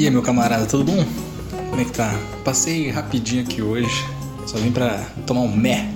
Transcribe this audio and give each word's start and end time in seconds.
E 0.00 0.04
aí, 0.04 0.10
meu 0.10 0.22
camarada, 0.22 0.64
tudo 0.64 0.84
bom? 0.84 1.04
Como 1.68 1.78
é 1.78 1.84
que 1.84 1.92
tá? 1.92 2.18
Passei 2.42 2.88
rapidinho 2.88 3.42
aqui 3.42 3.60
hoje, 3.60 4.02
só 4.46 4.56
vim 4.56 4.72
pra 4.72 5.04
tomar 5.26 5.42
um 5.42 5.54
mé. 5.54 5.92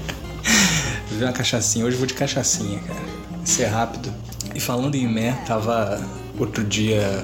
Ver 1.12 1.26
uma 1.26 1.32
cachaçinha, 1.34 1.84
hoje 1.84 1.96
eu 1.96 1.98
vou 1.98 2.06
de 2.06 2.14
cachaçinha, 2.14 2.78
cara. 2.78 3.00
Isso 3.44 3.60
é 3.60 3.66
rápido. 3.66 4.10
E 4.54 4.60
falando 4.60 4.94
em 4.94 5.06
mé, 5.06 5.32
tava 5.46 6.02
outro 6.38 6.64
dia 6.64 7.22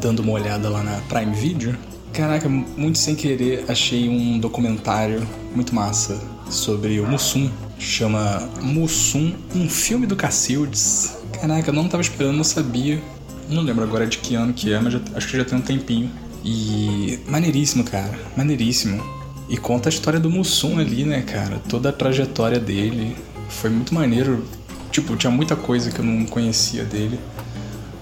dando 0.00 0.20
uma 0.20 0.34
olhada 0.34 0.70
lá 0.70 0.80
na 0.84 1.00
Prime 1.08 1.34
Video. 1.34 1.76
Caraca, 2.12 2.48
muito 2.48 2.98
sem 2.98 3.16
querer 3.16 3.64
achei 3.68 4.08
um 4.08 4.38
documentário 4.38 5.26
muito 5.56 5.74
massa 5.74 6.22
sobre 6.48 7.00
o 7.00 7.04
Mussum. 7.04 7.50
Chama 7.80 8.48
Mussum, 8.62 9.34
um 9.56 9.68
filme 9.68 10.06
do 10.06 10.14
Cacildes. 10.14 11.16
Caraca, 11.32 11.70
eu 11.70 11.74
não 11.74 11.88
tava 11.88 12.00
esperando, 12.00 12.36
não 12.36 12.44
sabia. 12.44 13.02
Não 13.48 13.62
lembro 13.62 13.82
agora 13.82 14.06
de 14.06 14.18
que 14.18 14.34
ano 14.34 14.52
que 14.52 14.72
é, 14.72 14.78
mas 14.78 14.92
já, 14.92 15.00
acho 15.14 15.28
que 15.28 15.36
já 15.36 15.44
tem 15.44 15.58
um 15.58 15.62
tempinho. 15.62 16.10
E 16.44 17.18
maneiríssimo, 17.26 17.82
cara, 17.84 18.18
maneiríssimo. 18.36 19.02
E 19.48 19.56
conta 19.56 19.88
a 19.88 19.90
história 19.90 20.20
do 20.20 20.30
Mussum 20.30 20.78
ali, 20.78 21.04
né, 21.04 21.22
cara? 21.22 21.60
Toda 21.68 21.88
a 21.88 21.92
trajetória 21.92 22.60
dele. 22.60 23.16
Foi 23.48 23.70
muito 23.70 23.94
maneiro. 23.94 24.44
Tipo, 24.92 25.16
tinha 25.16 25.30
muita 25.30 25.56
coisa 25.56 25.90
que 25.90 25.98
eu 25.98 26.04
não 26.04 26.26
conhecia 26.26 26.84
dele. 26.84 27.18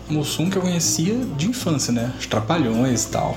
Mussum 0.09 0.51
que 0.51 0.57
eu 0.57 0.63
conhecia 0.63 1.17
de 1.37 1.49
infância, 1.49 1.93
né? 1.93 2.13
Os 2.19 2.27
Trapalhões 2.27 3.05
e 3.05 3.09
tal. 3.09 3.37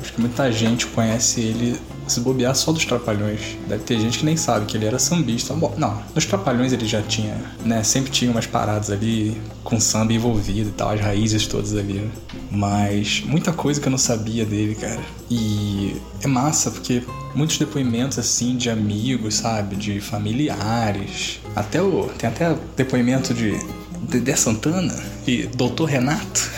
Acho 0.00 0.14
que 0.14 0.20
muita 0.20 0.50
gente 0.50 0.86
conhece 0.86 1.40
ele 1.40 1.78
se 2.10 2.20
bobear 2.20 2.54
só 2.54 2.72
dos 2.72 2.84
Trapalhões. 2.84 3.56
Deve 3.68 3.84
ter 3.84 3.98
gente 3.98 4.18
que 4.18 4.24
nem 4.24 4.36
sabe 4.36 4.66
que 4.66 4.76
ele 4.76 4.86
era 4.86 4.98
sambista. 4.98 5.54
Bom, 5.54 5.74
não, 5.76 6.02
nos 6.14 6.26
Trapalhões 6.26 6.72
ele 6.72 6.86
já 6.86 7.02
tinha, 7.02 7.36
né? 7.64 7.82
Sempre 7.82 8.10
tinha 8.10 8.30
umas 8.30 8.46
paradas 8.46 8.90
ali 8.90 9.40
com 9.64 9.80
samba 9.80 10.12
envolvido 10.12 10.70
e 10.70 10.72
tal, 10.72 10.90
as 10.90 11.00
raízes 11.00 11.46
todas 11.46 11.76
ali? 11.76 12.10
Mas 12.50 13.22
muita 13.24 13.52
coisa 13.52 13.80
que 13.80 13.86
eu 13.86 13.90
não 13.90 13.98
sabia 13.98 14.44
dele, 14.44 14.74
cara. 14.74 15.00
E 15.30 15.96
é 16.22 16.26
massa 16.26 16.70
porque 16.70 17.02
muitos 17.34 17.58
depoimentos 17.58 18.18
assim 18.18 18.56
de 18.56 18.68
amigos, 18.68 19.34
sabe? 19.36 19.76
De 19.76 20.00
familiares. 20.00 21.40
Até 21.54 21.80
o. 21.80 22.10
Tem 22.18 22.28
até 22.28 22.56
depoimento 22.76 23.32
de 23.32 23.58
Dedé 24.02 24.34
Santana 24.34 24.94
e 25.26 25.46
Doutor 25.46 25.84
Renato. 25.84 26.50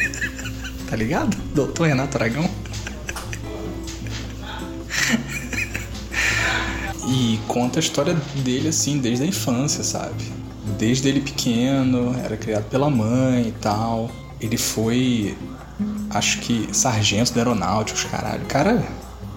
tá 0.88 0.96
ligado? 0.96 1.36
Doutor 1.54 1.88
Renato 1.88 2.16
Aragão. 2.16 2.48
E 7.10 7.40
conta 7.48 7.78
a 7.78 7.80
história 7.80 8.14
dele 8.36 8.68
assim 8.68 8.98
desde 8.98 9.24
a 9.24 9.26
infância, 9.26 9.82
sabe? 9.82 10.32
Desde 10.78 11.08
ele 11.08 11.20
pequeno, 11.20 12.14
era 12.24 12.36
criado 12.36 12.64
pela 12.70 12.88
mãe 12.88 13.48
e 13.48 13.52
tal. 13.60 14.08
Ele 14.40 14.56
foi, 14.56 15.36
acho 16.08 16.38
que, 16.38 16.68
sargento 16.72 17.32
da 17.32 17.40
aeronáutica, 17.40 18.08
caralho. 18.08 18.46
Cara, 18.46 18.86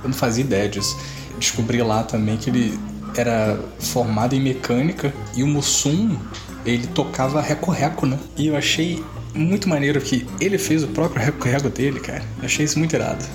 eu 0.04 0.10
não 0.10 0.14
fazia 0.14 0.44
ideia 0.44 0.70
disso. 0.70 0.96
Descobri 1.40 1.82
lá 1.82 2.04
também 2.04 2.38
que 2.38 2.52
ele 2.52 2.80
era 3.18 3.60
formado 3.80 4.36
em 4.36 4.40
mecânica 4.40 5.14
e 5.36 5.44
o 5.44 5.48
Mussum, 5.48 6.16
ele 6.66 6.86
tocava 6.88 7.42
reco-reco, 7.42 8.06
né? 8.06 8.20
E 8.38 8.48
eu 8.48 8.56
achei 8.56 9.04
muito 9.34 9.68
maneiro 9.68 10.00
que 10.00 10.28
ele 10.40 10.60
fez 10.60 10.84
o 10.84 10.88
próprio 10.90 11.24
reco-reco 11.24 11.70
dele, 11.70 12.00
cara. 12.00 12.24
Eu 12.38 12.46
achei 12.46 12.66
isso 12.66 12.78
muito 12.78 12.96
irado. 12.96 13.26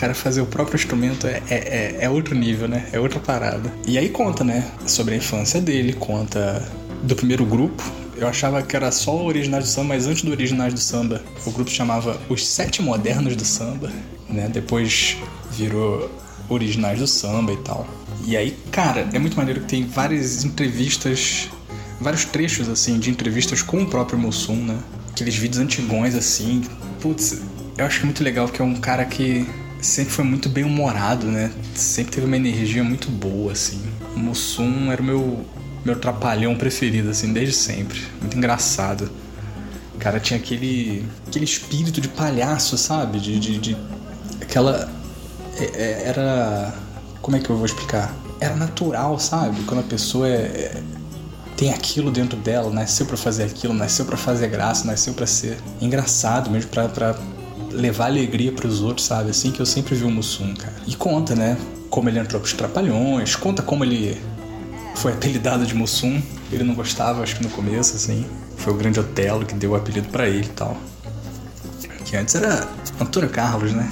Cara 0.00 0.14
fazer 0.14 0.40
o 0.40 0.46
próprio 0.46 0.76
instrumento 0.76 1.26
é, 1.26 1.42
é, 1.50 1.54
é, 1.54 1.98
é 2.00 2.08
outro 2.08 2.34
nível, 2.34 2.66
né? 2.66 2.88
É 2.90 2.98
outra 2.98 3.20
parada. 3.20 3.70
E 3.86 3.98
aí 3.98 4.08
conta, 4.08 4.42
né? 4.42 4.66
Sobre 4.86 5.12
a 5.12 5.16
infância 5.18 5.60
dele, 5.60 5.92
conta 5.92 6.66
do 7.02 7.14
primeiro 7.14 7.44
grupo. 7.44 7.82
Eu 8.16 8.26
achava 8.26 8.62
que 8.62 8.74
era 8.74 8.90
só 8.90 9.14
o 9.14 9.26
Originais 9.26 9.64
do 9.64 9.68
Samba, 9.68 9.88
mas 9.88 10.06
antes 10.06 10.22
do 10.22 10.30
Originais 10.30 10.72
do 10.72 10.80
Samba, 10.80 11.22
o 11.44 11.50
grupo 11.50 11.70
chamava 11.70 12.18
Os 12.30 12.48
Sete 12.48 12.80
Modernos 12.80 13.36
do 13.36 13.44
Samba, 13.44 13.92
né? 14.26 14.48
Depois 14.48 15.18
virou 15.50 16.10
Originais 16.48 16.98
do 16.98 17.06
Samba 17.06 17.52
e 17.52 17.58
tal. 17.58 17.86
E 18.24 18.38
aí, 18.38 18.56
cara, 18.72 19.06
é 19.12 19.18
muito 19.18 19.36
maneiro 19.36 19.60
que 19.60 19.66
tem 19.66 19.84
várias 19.84 20.46
entrevistas, 20.46 21.50
vários 22.00 22.24
trechos, 22.24 22.70
assim, 22.70 22.98
de 22.98 23.10
entrevistas 23.10 23.60
com 23.60 23.82
o 23.82 23.86
próprio 23.86 24.18
Mussum, 24.18 24.64
né? 24.64 24.78
Aqueles 25.10 25.36
vídeos 25.36 25.60
antigões, 25.60 26.14
assim. 26.14 26.62
Putz, 27.02 27.42
eu 27.76 27.84
acho 27.84 28.02
muito 28.06 28.24
legal 28.24 28.46
porque 28.46 28.62
é 28.62 28.64
um 28.64 28.76
cara 28.76 29.04
que 29.04 29.46
sempre 29.80 30.12
foi 30.12 30.24
muito 30.24 30.48
bem 30.48 30.64
humorado, 30.64 31.26
né? 31.26 31.52
Sempre 31.74 32.12
teve 32.12 32.26
uma 32.26 32.36
energia 32.36 32.82
muito 32.84 33.10
boa, 33.10 33.52
assim. 33.52 33.80
O 34.14 34.18
Mussum 34.18 34.90
era 34.90 35.00
o 35.00 35.04
meu, 35.04 35.44
meu 35.84 35.96
trapalhão 35.98 36.56
preferido, 36.56 37.10
assim, 37.10 37.32
desde 37.32 37.54
sempre. 37.54 38.00
Muito 38.20 38.36
engraçado. 38.36 39.10
O 39.94 39.98
cara 39.98 40.18
tinha 40.18 40.38
aquele, 40.38 41.04
aquele 41.26 41.44
espírito 41.44 42.00
de 42.00 42.08
palhaço, 42.08 42.76
sabe? 42.78 43.20
De, 43.20 43.38
de, 43.38 43.58
de 43.58 43.76
aquela. 44.40 44.90
É, 45.58 45.64
é, 45.64 46.02
era. 46.06 46.74
Como 47.20 47.36
é 47.36 47.40
que 47.40 47.50
eu 47.50 47.56
vou 47.56 47.66
explicar? 47.66 48.14
Era 48.40 48.56
natural, 48.56 49.18
sabe? 49.18 49.62
Quando 49.64 49.80
a 49.80 49.84
pessoa 49.84 50.26
é, 50.26 50.32
é 50.32 50.82
tem 51.60 51.74
aquilo 51.74 52.10
dentro 52.10 52.38
dela, 52.38 52.70
nasceu 52.70 53.04
para 53.04 53.18
fazer 53.18 53.44
aquilo, 53.44 53.74
nasceu 53.74 54.06
para 54.06 54.16
fazer 54.16 54.48
graça, 54.48 54.86
nasceu 54.86 55.12
para 55.12 55.26
ser 55.26 55.58
engraçado 55.78 56.50
mesmo, 56.50 56.70
pra, 56.70 56.88
pra 56.88 57.14
levar 57.70 58.06
alegria 58.06 58.52
para 58.52 58.66
os 58.66 58.82
outros, 58.82 59.06
sabe? 59.06 59.30
Assim 59.30 59.50
que 59.50 59.60
eu 59.60 59.66
sempre 59.66 59.94
vi 59.94 60.04
o 60.04 60.10
Mussum, 60.10 60.54
cara. 60.54 60.74
E 60.86 60.94
conta, 60.94 61.34
né? 61.34 61.56
Como 61.88 62.08
ele 62.08 62.18
entrou 62.18 62.40
pros 62.40 62.52
Trapalhões, 62.52 63.34
conta 63.36 63.62
como 63.62 63.84
ele 63.84 64.20
foi 64.94 65.12
apelidado 65.12 65.66
de 65.66 65.74
Mussum. 65.74 66.20
Ele 66.52 66.64
não 66.64 66.74
gostava, 66.74 67.22
acho 67.22 67.36
que 67.36 67.42
no 67.42 67.50
começo, 67.50 67.96
assim. 67.96 68.26
Foi 68.56 68.72
o 68.72 68.76
grande 68.76 69.00
Otelo 69.00 69.46
que 69.46 69.54
deu 69.54 69.70
o 69.70 69.76
apelido 69.76 70.08
para 70.08 70.28
ele 70.28 70.46
e 70.46 70.50
tal. 70.50 70.76
Que 72.04 72.16
antes 72.16 72.34
era 72.34 72.68
Antônio 73.00 73.30
Carlos, 73.30 73.72
né? 73.72 73.90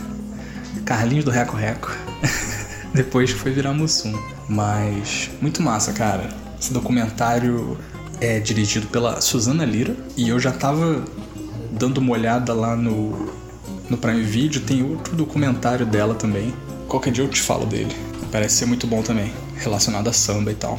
Carlinhos 0.84 1.24
do 1.24 1.30
Reco 1.30 1.56
Reco. 1.56 1.90
Depois 2.92 3.30
foi 3.30 3.52
virar 3.52 3.72
Mussum. 3.72 4.12
Mas 4.48 5.30
muito 5.40 5.62
massa, 5.62 5.92
cara. 5.92 6.28
Esse 6.60 6.72
documentário 6.72 7.78
é 8.20 8.40
dirigido 8.40 8.88
pela 8.88 9.20
Suzana 9.20 9.64
Lira 9.64 9.96
e 10.16 10.28
eu 10.28 10.40
já 10.40 10.50
tava 10.50 11.04
dando 11.70 11.98
uma 11.98 12.12
olhada 12.12 12.52
lá 12.52 12.74
no, 12.74 13.30
no 13.88 13.96
Prime 13.96 14.22
Video, 14.22 14.60
tem 14.60 14.82
outro 14.82 15.16
documentário 15.16 15.86
dela 15.86 16.14
também. 16.14 16.54
Qualquer 16.86 17.12
dia 17.12 17.24
eu 17.24 17.28
te 17.28 17.40
falo 17.40 17.66
dele. 17.66 17.94
Parece 18.30 18.56
ser 18.56 18.66
muito 18.66 18.86
bom 18.86 19.02
também, 19.02 19.32
relacionado 19.56 20.08
a 20.08 20.12
samba 20.12 20.52
e 20.52 20.54
tal. 20.54 20.78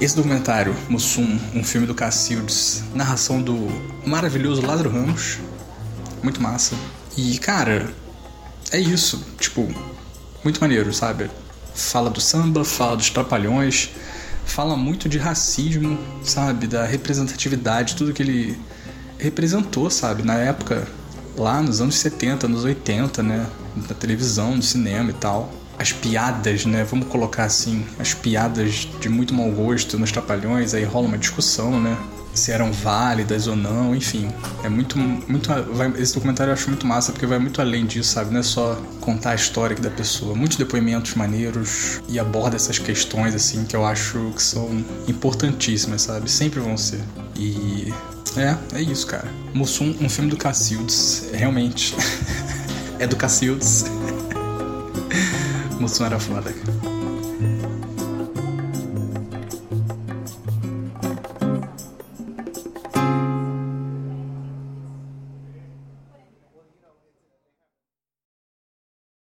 Esse 0.00 0.16
documentário, 0.16 0.74
Mussum, 0.88 1.38
um 1.54 1.64
filme 1.64 1.86
do 1.86 1.94
Cacildes, 1.94 2.84
narração 2.94 3.40
do 3.40 3.68
maravilhoso 4.06 4.64
Lázaro 4.64 4.90
Ramos, 4.90 5.38
muito 6.22 6.42
massa. 6.42 6.74
E, 7.16 7.38
cara, 7.38 7.92
é 8.70 8.78
isso, 8.78 9.24
tipo, 9.38 9.68
muito 10.42 10.60
maneiro, 10.60 10.92
sabe? 10.92 11.30
Fala 11.74 12.10
do 12.10 12.20
samba, 12.20 12.64
fala 12.64 12.96
dos 12.96 13.10
trapalhões, 13.10 13.90
fala 14.44 14.76
muito 14.76 15.08
de 15.08 15.18
racismo, 15.18 15.98
sabe? 16.22 16.66
Da 16.66 16.84
representatividade, 16.84 17.96
tudo 17.96 18.12
que 18.12 18.22
ele 18.22 18.58
representou, 19.18 19.88
sabe? 19.90 20.22
Na 20.22 20.34
época, 20.34 20.86
lá 21.36 21.60
nos 21.62 21.80
anos 21.80 21.96
70, 21.96 22.48
nos 22.48 22.64
80, 22.64 23.22
né? 23.22 23.46
Na 23.76 23.94
televisão, 23.94 24.56
no 24.56 24.62
cinema 24.62 25.10
e 25.10 25.14
tal. 25.14 25.52
As 25.78 25.92
piadas, 25.92 26.64
né? 26.64 26.84
Vamos 26.84 27.08
colocar 27.08 27.44
assim, 27.44 27.84
as 27.98 28.14
piadas 28.14 28.88
de 29.00 29.08
muito 29.08 29.34
mau 29.34 29.50
gosto 29.50 29.98
nos 29.98 30.12
trapalhões, 30.12 30.74
aí 30.74 30.84
rola 30.84 31.08
uma 31.08 31.18
discussão, 31.18 31.80
né? 31.80 31.96
Se 32.32 32.50
eram 32.50 32.72
válidas 32.72 33.46
ou 33.46 33.54
não, 33.54 33.94
enfim. 33.94 34.28
É 34.64 34.68
muito. 34.68 34.98
muito 34.98 35.48
vai, 35.72 35.92
esse 35.98 36.14
documentário 36.14 36.50
eu 36.50 36.54
acho 36.54 36.68
muito 36.68 36.84
massa 36.84 37.12
porque 37.12 37.26
vai 37.26 37.38
muito 37.38 37.60
além 37.60 37.86
disso, 37.86 38.12
sabe? 38.12 38.32
Não 38.32 38.40
é 38.40 38.42
só 38.42 38.74
contar 39.00 39.30
a 39.30 39.34
história 39.36 39.76
da 39.76 39.90
pessoa. 39.90 40.34
Muitos 40.34 40.56
depoimentos 40.56 41.14
maneiros 41.14 42.00
e 42.08 42.18
aborda 42.18 42.56
essas 42.56 42.78
questões, 42.78 43.34
assim, 43.36 43.64
que 43.64 43.76
eu 43.76 43.84
acho 43.84 44.32
que 44.34 44.42
são 44.42 44.68
importantíssimas, 45.06 46.02
sabe? 46.02 46.28
Sempre 46.28 46.58
vão 46.58 46.76
ser. 46.76 47.02
E 47.36 47.92
é, 48.36 48.56
é 48.78 48.82
isso, 48.82 49.06
cara. 49.06 49.28
Mussum, 49.52 49.94
um 50.00 50.08
filme 50.08 50.30
do 50.30 50.36
Cacildes, 50.36 51.28
realmente. 51.32 51.94
é 52.98 53.06
do 53.06 53.16
Cacildes. 53.16 53.84
Mussum 55.78 56.04
era 56.06 56.18
foda, 56.18 56.52
cara. 56.52 56.93